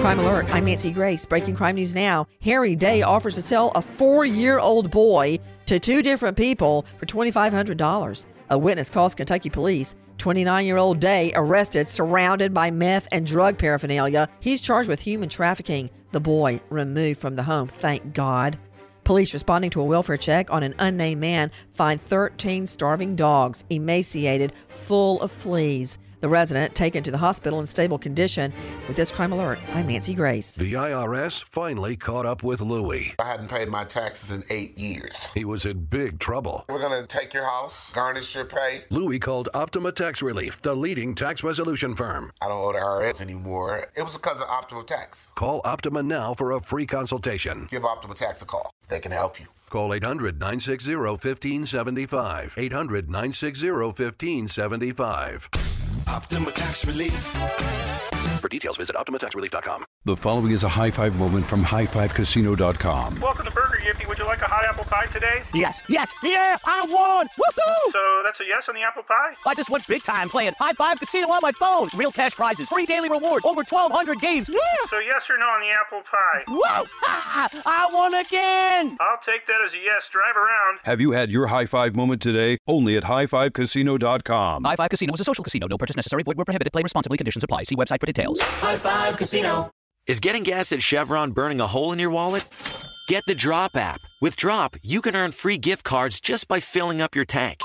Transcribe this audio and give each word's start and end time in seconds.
Crime 0.00 0.18
Alert, 0.18 0.46
I'm 0.50 0.64
Nancy 0.64 0.90
Grace. 0.90 1.24
Breaking 1.26 1.54
crime 1.54 1.76
news 1.76 1.94
now. 1.94 2.26
Harry 2.42 2.74
Day 2.74 3.02
offers 3.02 3.34
to 3.34 3.42
sell 3.42 3.70
a 3.74 3.82
four 3.82 4.24
year 4.24 4.58
old 4.58 4.90
boy 4.90 5.38
to 5.66 5.78
two 5.78 6.02
different 6.02 6.36
people 6.36 6.84
for 6.98 7.06
$2,500. 7.06 8.26
A 8.50 8.58
witness 8.58 8.90
calls 8.90 9.14
Kentucky 9.14 9.50
police. 9.50 9.94
29 10.18 10.66
year 10.66 10.76
old 10.76 10.98
Day 11.00 11.32
arrested, 11.34 11.86
surrounded 11.86 12.52
by 12.52 12.70
meth 12.70 13.08
and 13.12 13.26
drug 13.26 13.58
paraphernalia. 13.58 14.28
He's 14.40 14.60
charged 14.60 14.88
with 14.88 15.00
human 15.00 15.28
trafficking. 15.28 15.90
The 16.12 16.20
boy 16.20 16.60
removed 16.68 17.20
from 17.20 17.36
the 17.36 17.42
home, 17.44 17.68
thank 17.68 18.12
God. 18.12 18.58
Police 19.04 19.32
responding 19.32 19.70
to 19.70 19.80
a 19.80 19.84
welfare 19.84 20.16
check 20.16 20.50
on 20.50 20.62
an 20.62 20.74
unnamed 20.78 21.20
man 21.20 21.50
find 21.72 22.00
13 22.00 22.66
starving 22.66 23.16
dogs, 23.16 23.64
emaciated, 23.70 24.52
full 24.68 25.20
of 25.20 25.32
fleas. 25.32 25.98
The 26.22 26.28
resident 26.28 26.72
taken 26.76 27.02
to 27.02 27.10
the 27.10 27.18
hospital 27.18 27.58
in 27.58 27.66
stable 27.66 27.98
condition. 27.98 28.52
With 28.86 28.96
this 28.96 29.10
crime 29.10 29.32
alert, 29.32 29.58
I'm 29.74 29.88
Nancy 29.88 30.14
Grace. 30.14 30.54
The 30.54 30.74
IRS 30.74 31.42
finally 31.42 31.96
caught 31.96 32.26
up 32.26 32.44
with 32.44 32.60
Louie. 32.60 33.12
I 33.18 33.24
hadn't 33.24 33.48
paid 33.48 33.68
my 33.68 33.82
taxes 33.82 34.30
in 34.30 34.44
eight 34.48 34.78
years. 34.78 35.32
He 35.34 35.44
was 35.44 35.64
in 35.64 35.86
big 35.86 36.20
trouble. 36.20 36.64
We're 36.68 36.78
going 36.78 37.02
to 37.02 37.08
take 37.08 37.34
your 37.34 37.42
house, 37.42 37.92
garnish 37.92 38.36
your 38.36 38.44
pay. 38.44 38.82
Louie 38.88 39.18
called 39.18 39.48
Optima 39.52 39.90
Tax 39.90 40.22
Relief, 40.22 40.62
the 40.62 40.76
leading 40.76 41.16
tax 41.16 41.42
resolution 41.42 41.96
firm. 41.96 42.30
I 42.40 42.46
don't 42.46 42.56
owe 42.56 42.72
the 42.72 42.78
IRS 42.78 43.20
anymore. 43.20 43.84
It 43.96 44.04
was 44.04 44.16
because 44.16 44.40
of 44.40 44.48
Optima 44.48 44.84
Tax. 44.84 45.32
Call 45.34 45.60
Optima 45.64 46.04
now 46.04 46.34
for 46.34 46.52
a 46.52 46.60
free 46.60 46.86
consultation. 46.86 47.66
Give 47.68 47.84
Optima 47.84 48.14
Tax 48.14 48.42
a 48.42 48.46
call. 48.46 48.70
They 48.88 49.00
can 49.00 49.10
help 49.10 49.40
you. 49.40 49.46
Call 49.70 49.92
800 49.92 50.38
960 50.38 50.94
1575. 50.94 52.54
800 52.56 53.10
960 53.10 53.70
1575. 53.72 55.71
Optima 56.12 56.52
Tax 56.52 56.86
Relief. 56.86 57.14
For 58.40 58.48
details, 58.48 58.76
visit 58.76 58.96
OptimaTaxRelief.com. 58.96 59.84
The 60.04 60.16
following 60.16 60.50
is 60.52 60.62
a 60.62 60.68
high 60.68 60.90
five 60.90 61.16
moment 61.16 61.46
from 61.46 61.64
highfivecasino.com. 61.64 63.20
Welcome 63.20 63.46
to 63.46 63.52
Burger 63.52 63.78
Yippee. 63.78 64.06
Would 64.08 64.18
you 64.18 64.26
like 64.26 64.42
a 64.42 64.46
hot 64.46 64.64
apple 64.64 64.84
pie 64.84 65.06
today? 65.06 65.42
Yes, 65.54 65.82
yes, 65.88 66.12
yeah, 66.22 66.58
I 66.66 66.80
won! 66.90 67.28
Woohoo! 67.28 67.92
So 67.92 68.11
that's 68.32 68.40
a 68.40 68.48
yes 68.48 68.66
on 68.68 68.74
the 68.74 68.80
apple 68.80 69.02
pie? 69.02 69.34
I 69.46 69.54
just 69.54 69.68
went 69.68 69.86
big 69.86 70.02
time 70.02 70.30
playing 70.30 70.54
High 70.58 70.72
Five 70.72 70.98
Casino 70.98 71.28
on 71.28 71.40
my 71.42 71.52
phone. 71.52 71.88
Real 71.94 72.10
cash 72.10 72.34
prizes, 72.34 72.66
free 72.66 72.86
daily 72.86 73.10
rewards, 73.10 73.44
over 73.44 73.62
1,200 73.62 74.18
games. 74.20 74.48
Yeah! 74.48 74.58
So 74.88 74.98
yes 75.00 75.28
or 75.28 75.36
no 75.36 75.44
on 75.44 75.60
the 75.60 75.68
apple 75.68 76.02
pie? 76.10 76.44
Whoa! 76.48 76.86
Ah, 77.34 77.48
I 77.66 77.88
won 77.92 78.14
again! 78.14 78.96
I'll 79.00 79.18
take 79.24 79.46
that 79.46 79.60
as 79.66 79.72
a 79.72 79.78
yes. 79.78 80.08
Drive 80.10 80.36
around. 80.36 80.80
Have 80.84 81.00
you 81.00 81.12
had 81.12 81.30
your 81.30 81.46
high 81.46 81.66
five 81.66 81.94
moment 81.96 82.20
today? 82.20 82.58
Only 82.66 82.96
at 82.96 83.04
highfivecasino.com. 83.04 84.64
High 84.64 84.76
Five 84.76 84.90
Casino 84.90 85.14
is 85.14 85.20
a 85.20 85.24
social 85.24 85.44
casino. 85.44 85.66
No 85.66 85.78
purchase 85.78 85.96
necessary. 85.96 86.22
Void 86.22 86.36
where 86.36 86.44
prohibited. 86.44 86.72
Play 86.72 86.82
responsibly. 86.82 87.18
Conditions 87.18 87.44
apply. 87.44 87.64
See 87.64 87.74
website 87.74 88.00
for 88.00 88.06
details. 88.06 88.40
High 88.40 88.76
Five 88.76 89.16
Casino. 89.16 89.70
Is 90.06 90.20
getting 90.20 90.42
gas 90.42 90.72
at 90.72 90.82
Chevron 90.82 91.32
burning 91.32 91.60
a 91.60 91.66
hole 91.66 91.92
in 91.92 91.98
your 91.98 92.10
wallet? 92.10 92.46
Get 93.08 93.22
the 93.26 93.34
Drop 93.34 93.76
app. 93.76 94.00
With 94.20 94.36
Drop, 94.36 94.76
you 94.82 95.00
can 95.00 95.16
earn 95.16 95.32
free 95.32 95.58
gift 95.58 95.84
cards 95.84 96.20
just 96.20 96.48
by 96.48 96.60
filling 96.60 97.00
up 97.00 97.14
your 97.14 97.24
tank. 97.24 97.60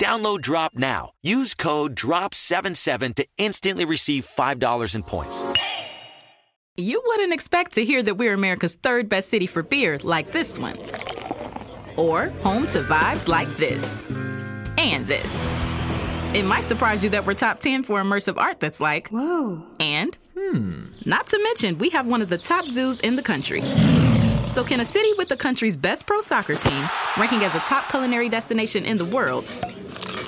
Download 0.00 0.40
Drop 0.40 0.72
now. 0.74 1.10
Use 1.22 1.52
code 1.52 1.94
DROP77 1.94 3.16
to 3.16 3.26
instantly 3.36 3.84
receive 3.84 4.24
$5 4.24 4.94
in 4.94 5.02
points. 5.02 5.52
You 6.78 7.02
wouldn't 7.04 7.34
expect 7.34 7.72
to 7.72 7.84
hear 7.84 8.02
that 8.04 8.14
we're 8.14 8.32
America's 8.32 8.76
third 8.76 9.10
best 9.10 9.28
city 9.28 9.46
for 9.46 9.62
beer 9.62 9.98
like 10.02 10.32
this 10.32 10.58
one. 10.58 10.78
Or 11.96 12.30
home 12.42 12.66
to 12.68 12.82
vibes 12.82 13.28
like 13.28 13.48
this. 13.58 14.00
And 14.78 15.06
this. 15.06 15.44
It 16.32 16.46
might 16.46 16.64
surprise 16.64 17.04
you 17.04 17.10
that 17.10 17.26
we're 17.26 17.34
top 17.34 17.58
10 17.58 17.82
for 17.82 18.00
immersive 18.00 18.38
art 18.38 18.58
that's 18.58 18.80
like, 18.80 19.08
whoa. 19.08 19.62
And, 19.80 20.16
hmm. 20.34 20.86
Not 21.04 21.26
to 21.26 21.42
mention, 21.42 21.76
we 21.76 21.90
have 21.90 22.06
one 22.06 22.22
of 22.22 22.30
the 22.30 22.38
top 22.38 22.66
zoos 22.66 23.00
in 23.00 23.16
the 23.16 23.22
country. 23.22 23.60
So, 24.46 24.64
can 24.64 24.80
a 24.80 24.84
city 24.84 25.12
with 25.18 25.28
the 25.28 25.36
country's 25.36 25.76
best 25.76 26.06
pro 26.06 26.20
soccer 26.20 26.54
team, 26.54 26.88
ranking 27.18 27.44
as 27.44 27.54
a 27.54 27.60
top 27.60 27.88
culinary 27.90 28.28
destination 28.28 28.84
in 28.84 28.96
the 28.96 29.04
world, 29.04 29.52